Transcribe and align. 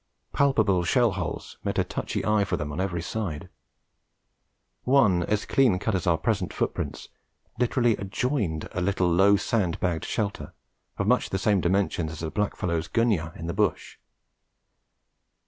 Palpable 0.33 0.83
shell 0.83 1.11
holes 1.11 1.59
met 1.63 1.77
a 1.77 1.83
touchy 1.83 2.25
eye 2.25 2.43
for 2.43 2.57
them 2.57 2.71
on 2.71 2.81
every 2.81 3.03
side; 3.03 3.49
one, 4.83 5.21
as 5.21 5.45
clean 5.45 5.77
cut 5.77 5.93
as 5.93 6.07
our 6.07 6.17
present 6.17 6.51
footprints, 6.51 7.09
literally 7.59 7.95
adjoined 7.97 8.67
a 8.71 8.81
little 8.81 9.11
low 9.13 9.35
sand 9.35 9.79
bagged 9.79 10.05
shelter, 10.05 10.53
of 10.97 11.05
much 11.05 11.29
the 11.29 11.37
same 11.37 11.61
dimensions 11.61 12.11
as 12.11 12.23
a 12.23 12.31
blackfellow's 12.31 12.87
gunyah 12.87 13.31
in 13.35 13.45
the 13.45 13.53
bush. 13.53 13.97